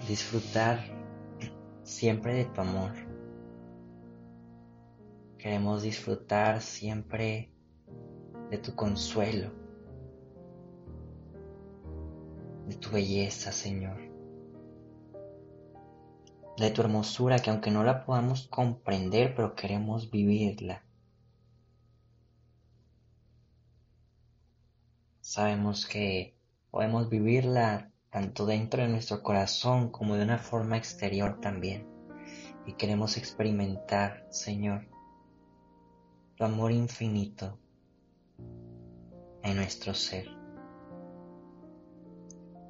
disfrutar 0.08 0.80
siempre 1.84 2.36
de 2.36 2.46
tu 2.46 2.62
amor. 2.62 2.94
Queremos 5.38 5.84
disfrutar 5.84 6.62
siempre 6.62 7.52
de 8.50 8.60
tu 8.60 8.74
consuelo, 8.76 9.52
de 12.70 12.76
tu 12.76 12.92
belleza, 12.92 13.52
Señor, 13.52 13.98
de 16.58 16.72
tu 16.72 16.82
hermosura 16.82 17.40
que 17.40 17.50
aunque 17.50 17.72
no 17.72 17.84
la 17.84 18.06
podamos 18.06 18.48
comprender, 18.48 19.36
pero 19.36 19.54
queremos 19.54 20.10
vivirla. 20.10 20.86
Sabemos 25.36 25.86
que 25.86 26.34
podemos 26.72 27.10
vivirla 27.10 27.92
tanto 28.10 28.46
dentro 28.46 28.82
de 28.82 28.88
nuestro 28.88 29.22
corazón 29.22 29.90
como 29.90 30.16
de 30.16 30.24
una 30.24 30.38
forma 30.38 30.78
exterior 30.78 31.42
también. 31.42 31.86
Y 32.66 32.76
queremos 32.76 33.18
experimentar, 33.18 34.26
Señor, 34.30 34.88
tu 36.38 36.46
amor 36.46 36.72
infinito 36.72 37.60
en 39.44 39.58
nuestro 39.58 39.94
ser. 39.94 40.30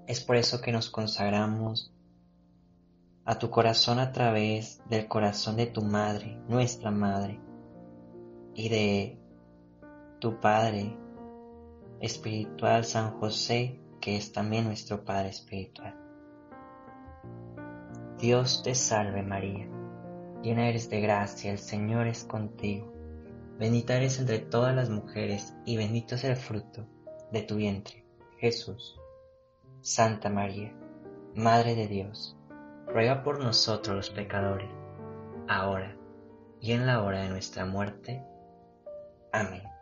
Es 0.08 0.24
por 0.24 0.36
eso 0.36 0.60
que 0.60 0.72
nos 0.72 0.90
consagramos 0.90 1.94
a 3.26 3.38
tu 3.38 3.52
corazón 3.52 4.00
a 4.00 4.12
través 4.12 4.82
del 4.90 5.08
corazón 5.08 5.56
de 5.56 5.68
tu 5.68 5.84
madre, 5.84 6.42
nuestra 6.48 6.90
madre, 6.90 7.40
y 8.56 8.70
de 8.70 9.20
tu 10.20 10.40
Padre 10.40 11.05
espiritual 12.06 12.86
San 12.86 13.20
José, 13.20 13.80
que 14.00 14.16
es 14.16 14.32
también 14.32 14.66
nuestro 14.66 15.04
Padre 15.04 15.30
espiritual. 15.30 15.96
Dios 18.20 18.64
te 18.64 18.76
salve 18.76 19.24
María, 19.24 19.68
llena 20.42 20.70
eres 20.70 20.90
de 20.90 21.02
gracia, 21.02 21.52
el 21.52 21.60
Señor 21.60 22.08
es 22.08 22.24
contigo, 22.24 22.94
bendita 23.60 23.96
eres 23.96 24.20
entre 24.20 24.40
todas 24.40 24.76
las 24.76 24.90
mujeres 24.90 25.54
y 25.66 25.78
bendito 25.78 26.16
es 26.16 26.24
el 26.24 26.36
fruto 26.36 26.88
de 27.32 27.42
tu 27.42 27.58
vientre, 27.58 28.06
Jesús. 28.38 29.00
Santa 29.82 30.30
María, 30.30 30.74
Madre 31.36 31.76
de 31.76 31.88
Dios, 31.88 32.38
ruega 32.88 33.22
por 33.24 33.44
nosotros 33.44 33.96
los 33.96 34.10
pecadores, 34.10 34.70
ahora 35.48 35.96
y 36.62 36.72
en 36.72 36.88
la 36.88 37.04
hora 37.04 37.22
de 37.22 37.30
nuestra 37.30 37.66
muerte. 37.66 38.24
Amén. 39.32 39.75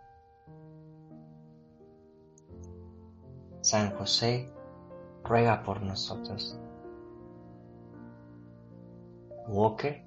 San 3.73 3.89
José, 3.95 4.51
ruega 5.23 5.63
por 5.63 5.81
nosotros. 5.81 6.59
Walker, 9.47 10.05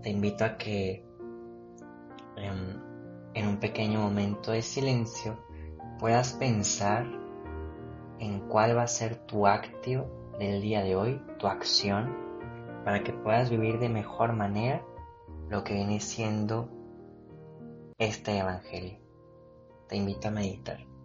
te 0.00 0.08
invito 0.08 0.46
a 0.46 0.56
que 0.56 1.04
em, 2.36 2.80
en, 3.34 3.46
un 3.46 3.58
pequeño 3.58 4.00
momento 4.00 4.52
de 4.52 4.62
silencio 4.62 5.36
puedas 5.98 6.32
pensar 6.32 7.04
en 8.20 8.48
cuál 8.48 8.74
va 8.74 8.84
a 8.84 8.86
ser 8.86 9.16
tu 9.26 9.46
acto 9.46 10.32
del 10.38 10.62
día 10.62 10.82
de 10.82 10.96
hoy, 10.96 11.22
tu 11.38 11.46
acción, 11.46 12.16
para 12.86 13.04
que 13.04 13.12
puedas 13.12 13.50
vivir 13.50 13.80
de 13.80 13.90
mejor 13.90 14.32
manera 14.32 14.82
lo 15.50 15.62
que 15.62 15.74
viene 15.74 16.00
siendo 16.00 16.70
este 17.98 18.38
Evangelio. 18.38 18.98
Te 19.88 19.96
invito 19.96 20.28
a 20.28 20.30
meditar. 20.30 20.97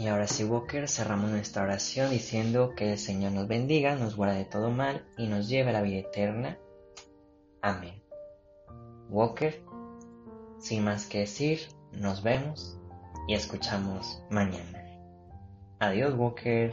Y 0.00 0.08
ahora 0.08 0.26
sí, 0.26 0.44
Walker, 0.44 0.88
cerramos 0.88 1.30
nuestra 1.30 1.62
oración 1.62 2.08
diciendo 2.08 2.72
que 2.74 2.92
el 2.92 2.98
Señor 2.98 3.32
nos 3.32 3.46
bendiga, 3.46 3.96
nos 3.96 4.16
guarde 4.16 4.38
de 4.38 4.44
todo 4.46 4.70
mal 4.70 5.04
y 5.18 5.26
nos 5.26 5.46
lleve 5.46 5.68
a 5.68 5.72
la 5.74 5.82
vida 5.82 5.98
eterna. 5.98 6.58
Amén. 7.60 8.02
Walker, 9.10 9.62
sin 10.58 10.84
más 10.84 11.04
que 11.04 11.18
decir, 11.18 11.60
nos 11.92 12.22
vemos 12.22 12.78
y 13.28 13.34
escuchamos 13.34 14.22
mañana. 14.30 14.82
Adiós, 15.80 16.14
Walker. 16.16 16.72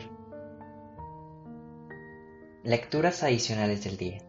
Lecturas 2.63 3.23
adicionales 3.23 3.83
del 3.83 3.97
día. 3.97 4.19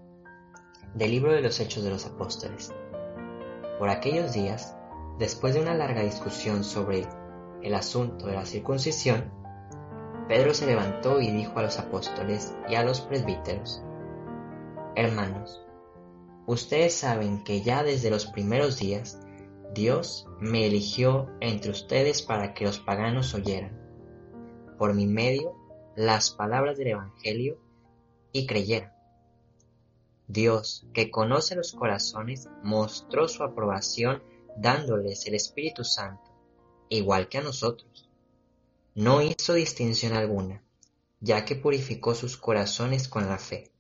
Del 0.95 1.13
libro 1.13 1.33
de 1.33 1.43
los 1.43 1.61
Hechos 1.61 1.85
de 1.85 1.91
los 1.91 2.05
Apóstoles. 2.05 2.75
Por 3.79 3.91
aquellos 3.91 4.33
días, 4.33 4.75
después 5.21 5.55
de 5.55 5.61
una 5.61 5.75
larga 5.75 6.03
discusión 6.03 6.65
sobre 6.65 7.07
el 7.63 7.75
asunto 7.75 8.27
de 8.27 8.35
la 8.35 8.47
circuncisión, 8.47 9.31
Pedro 10.29 10.53
se 10.53 10.67
levantó 10.67 11.21
y 11.21 11.31
dijo 11.31 11.59
a 11.59 11.63
los 11.63 11.79
apóstoles 11.79 12.55
y 12.69 12.75
a 12.75 12.85
los 12.85 13.01
presbíteros, 13.01 13.83
Hermanos, 14.95 15.63
ustedes 16.47 16.95
saben 16.95 17.45
que 17.45 17.63
ya 17.63 17.83
desde 17.83 18.11
los 18.11 18.27
primeros 18.27 18.79
días 18.79 19.21
Dios 19.75 20.27
me 20.41 20.67
eligió 20.67 21.29
entre 21.41 21.71
ustedes 21.71 22.23
para 22.23 22.53
que 22.53 22.65
los 22.65 22.79
paganos 22.79 23.35
oyeran, 23.35 23.79
por 24.77 24.95
mi 24.95 25.07
medio, 25.07 25.55
las 25.97 26.31
palabras 26.31 26.77
del 26.77 26.89
Evangelio 26.89 27.59
y 28.33 28.47
creyeran. 28.47 28.93
Dios, 30.27 30.87
que 30.93 31.11
conoce 31.11 31.57
los 31.57 31.73
corazones, 31.73 32.49
mostró 32.63 33.29
su 33.29 33.43
aprobación 33.43 34.23
dándoles 34.59 35.27
el 35.27 35.35
Espíritu 35.35 35.85
Santo 35.85 36.28
igual 36.91 37.29
que 37.29 37.39
a 37.39 37.43
nosotros. 37.43 38.09
No 38.95 39.23
hizo 39.23 39.55
distinción 39.55 40.13
alguna, 40.13 40.63
ya 41.21 41.45
que 41.45 41.57
purificó 41.57 42.15
sus 42.15 42.37
corazones 42.37 43.09
con 43.09 43.29
la 43.29 43.39
fe. 43.39 43.73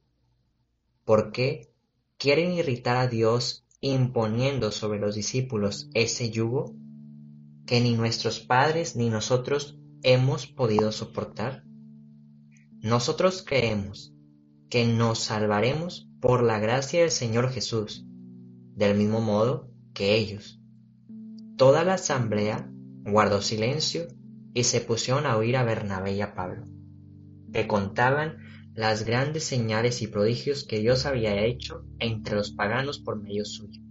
¿Por 1.04 1.32
qué 1.32 1.72
quieren 2.16 2.52
irritar 2.52 2.96
a 2.96 3.08
Dios 3.08 3.64
imponiendo 3.80 4.72
sobre 4.72 4.98
los 4.98 5.14
discípulos 5.14 5.88
ese 5.94 6.30
yugo 6.30 6.74
que 7.66 7.80
ni 7.80 7.94
nuestros 7.94 8.40
padres 8.40 8.96
ni 8.96 9.08
nosotros 9.10 9.78
hemos 10.02 10.46
podido 10.46 10.92
soportar? 10.92 11.64
Nosotros 12.80 13.42
creemos 13.42 14.12
que 14.68 14.84
nos 14.84 15.18
salvaremos 15.18 16.08
por 16.20 16.42
la 16.42 16.58
gracia 16.58 17.00
del 17.00 17.10
Señor 17.10 17.50
Jesús, 17.50 18.04
del 18.74 18.96
mismo 18.96 19.20
modo 19.20 19.70
que 19.94 20.14
ellos. 20.14 20.60
Toda 21.56 21.84
la 21.84 21.94
asamblea 21.94 22.70
guardó 23.10 23.40
silencio 23.40 24.06
y 24.54 24.64
se 24.64 24.80
pusieron 24.80 25.26
a 25.26 25.36
oír 25.36 25.56
a 25.56 25.64
Bernabé 25.64 26.14
y 26.14 26.20
a 26.20 26.34
Pablo, 26.34 26.64
que 27.52 27.66
contaban 27.66 28.38
las 28.74 29.04
grandes 29.04 29.44
señales 29.44 30.02
y 30.02 30.06
prodigios 30.06 30.64
que 30.64 30.78
Dios 30.78 31.06
había 31.06 31.44
hecho 31.44 31.84
entre 31.98 32.36
los 32.36 32.52
paganos 32.52 33.00
por 33.00 33.20
medio 33.20 33.44
suyo. 33.44 33.82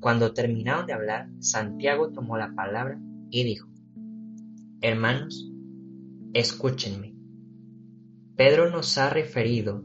Cuando 0.00 0.34
terminaron 0.34 0.86
de 0.86 0.92
hablar, 0.92 1.30
Santiago 1.40 2.12
tomó 2.12 2.36
la 2.36 2.54
palabra 2.54 3.00
y 3.30 3.44
dijo, 3.44 3.68
Hermanos, 4.82 5.50
escúchenme. 6.34 7.14
Pedro 8.36 8.70
nos 8.70 8.98
ha 8.98 9.08
referido 9.08 9.82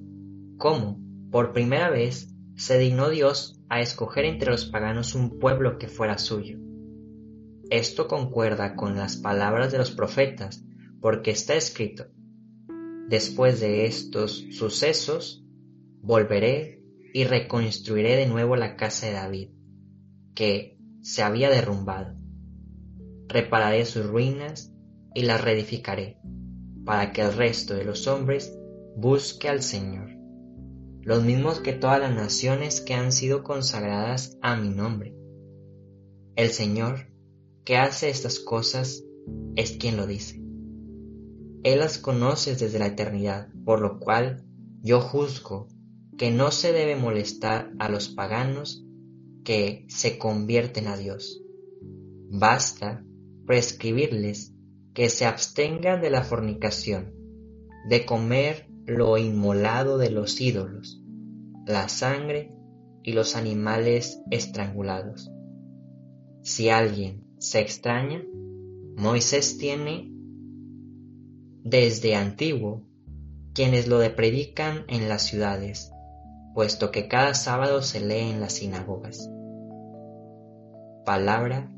cómo, 0.58 1.00
por 1.32 1.54
primera 1.54 1.90
vez, 1.90 2.36
se 2.56 2.78
dignó 2.78 3.10
Dios 3.10 3.62
a 3.70 3.80
escoger 3.80 4.26
entre 4.26 4.52
los 4.52 4.66
paganos 4.66 5.16
un 5.16 5.40
pueblo 5.40 5.78
que 5.78 5.88
fuera 5.88 6.18
suyo. 6.18 6.60
Esto 7.72 8.10
concuerda 8.10 8.76
con 8.76 8.98
las 8.98 9.16
palabras 9.16 9.72
de 9.72 9.78
los 9.78 9.92
profetas, 9.92 10.66
porque 11.00 11.32
está 11.32 11.56
escrito, 11.56 12.06
Después 13.08 13.62
de 13.62 13.86
estos 13.86 14.46
sucesos, 14.52 15.46
volveré 16.02 16.84
y 17.14 17.24
reconstruiré 17.24 18.18
de 18.18 18.26
nuevo 18.26 18.58
la 18.58 18.76
casa 18.76 19.08
de 19.08 19.14
David, 19.14 19.50
que 20.36 20.78
se 21.02 21.24
había 21.24 21.50
derrumbado. 21.50 22.16
Repararé 23.28 23.86
sus 23.86 24.06
ruinas 24.06 24.74
y 25.14 25.24
las 25.24 25.42
reedificaré, 25.42 26.20
para 26.86 27.14
que 27.14 27.22
el 27.22 27.34
resto 27.34 27.74
de 27.74 27.86
los 27.86 28.06
hombres 28.08 28.54
busque 28.98 29.48
al 29.48 29.62
Señor, 29.62 30.10
los 31.02 31.24
mismos 31.24 31.62
que 31.62 31.72
todas 31.72 32.02
las 32.02 32.14
naciones 32.14 32.82
que 32.82 32.96
han 32.96 33.14
sido 33.14 33.44
consagradas 33.44 34.38
a 34.42 34.58
mi 34.58 34.70
nombre. 34.70 35.16
El 36.36 36.50
Señor, 36.50 37.11
que 37.66 37.78
hace 37.78 38.10
estas 38.10 38.40
cosas, 38.40 39.04
es 39.56 39.72
quien 39.78 39.98
lo 39.98 40.08
dice. 40.08 40.42
Él 41.64 41.80
las 41.80 41.98
conoce 41.98 42.56
desde 42.56 42.80
la 42.80 42.88
eternidad, 42.88 43.50
por 43.66 43.82
lo 43.82 44.00
cual 44.00 44.44
yo 44.82 45.00
juzgo 45.00 45.68
que 46.18 46.32
no 46.32 46.52
se 46.52 46.74
debe 46.74 46.96
molestar 46.96 47.72
a 47.80 47.90
los 47.90 48.10
paganos 48.10 48.86
que 49.44 49.86
se 49.90 50.18
convierten 50.18 50.88
a 50.88 50.98
Dios. 50.98 51.44
Basta 52.30 53.04
prescribirles 53.46 54.54
que 54.94 55.10
se 55.10 55.26
abstengan 55.26 56.02
de 56.02 56.10
la 56.10 56.24
fornicación, 56.24 57.14
de 57.88 58.06
comer 58.06 58.68
lo 58.86 59.18
inmolado 59.18 59.98
de 59.98 60.10
los 60.10 60.42
ídolos, 60.42 61.02
la 61.66 61.90
sangre 61.90 62.56
y 63.04 63.14
los 63.14 63.36
animales 63.36 64.22
estrangulados. 64.32 65.32
Si 66.42 66.70
alguien 66.70 67.31
se 67.42 67.60
extraña, 67.60 68.24
Moisés 68.96 69.58
tiene 69.58 70.12
desde 71.64 72.16
antiguo 72.16 72.84
quienes 73.56 73.88
lo 73.88 73.98
predican 74.16 74.86
en 74.88 75.10
las 75.10 75.24
ciudades, 75.24 75.92
puesto 76.54 76.92
que 76.92 77.08
cada 77.08 77.34
sábado 77.34 77.82
se 77.82 78.00
lee 78.00 78.30
en 78.30 78.42
las 78.42 78.54
sinagogas. 78.54 79.28
Palabra 81.04 81.72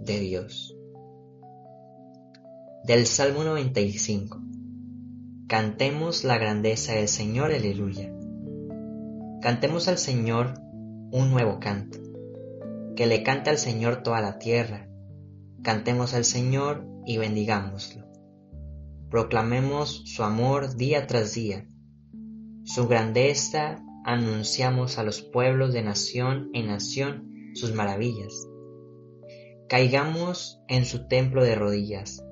de 0.00 0.18
Dios. 0.18 0.76
Del 2.82 3.06
Salmo 3.06 3.44
95. 3.44 4.42
Cantemos 5.46 6.24
la 6.24 6.38
grandeza 6.38 6.94
del 6.94 7.06
Señor, 7.06 7.52
aleluya. 7.52 8.12
Cantemos 9.40 9.86
al 9.86 9.98
Señor 9.98 10.54
un 11.12 11.30
nuevo 11.30 11.60
canto. 11.60 11.98
Que 12.96 13.06
le 13.06 13.22
cante 13.22 13.50
al 13.50 13.58
Señor 13.58 14.02
toda 14.02 14.20
la 14.20 14.40
tierra. 14.40 14.88
Cantemos 15.64 16.14
al 16.14 16.24
Señor 16.24 16.86
y 17.04 17.16
bendigámoslo 17.18 18.14
proclamemos 19.14 20.02
su 20.06 20.24
amor 20.24 20.74
día 20.74 21.06
tras 21.06 21.34
día. 21.34 21.68
Su 22.64 22.88
grandeza 22.88 23.80
anunciamos 24.04 24.98
a 24.98 25.04
los 25.04 25.22
pueblos 25.22 25.72
de 25.72 25.84
nación 25.84 26.50
en 26.52 26.66
nación 26.66 27.52
sus 27.54 27.72
maravillas. 27.72 28.48
Caigamos 29.68 30.60
en 30.66 30.84
su 30.84 31.06
templo 31.06 31.44
de 31.44 31.54
rodillas. 31.54 32.24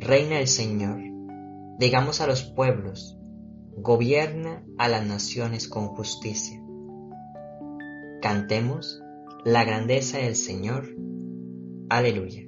Reina 0.00 0.38
el 0.38 0.48
Señor. 0.48 1.00
Digamos 1.78 2.20
a 2.20 2.26
los 2.26 2.42
pueblos, 2.42 3.16
gobierna 3.78 4.62
a 4.76 4.88
las 4.88 5.06
naciones 5.06 5.66
con 5.66 5.86
justicia. 5.86 6.62
Cantemos 8.20 9.02
la 9.46 9.64
grandeza 9.64 10.18
del 10.18 10.36
Señor. 10.36 10.94
Aleluya. 11.88 12.47